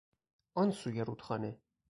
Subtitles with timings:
[0.53, 1.57] آن سوی رودخانه